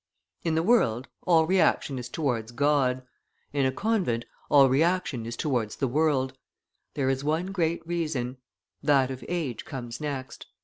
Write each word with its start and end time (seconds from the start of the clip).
In 0.41 0.55
the 0.55 0.63
world, 0.63 1.07
all 1.27 1.45
reaction 1.45 1.99
is 1.99 2.09
towards 2.09 2.51
God; 2.51 3.03
in 3.53 3.67
a 3.67 3.71
convent, 3.71 4.25
all 4.49 4.67
reaction 4.67 5.27
is 5.27 5.37
towards 5.37 5.75
the 5.75 5.87
world; 5.87 6.33
there 6.95 7.07
is 7.11 7.23
one 7.23 7.51
great 7.51 7.85
reason; 7.85 8.37
that 8.81 9.11
of 9.11 9.23
age 9.29 9.63
comes 9.63 10.01
next." 10.01 10.47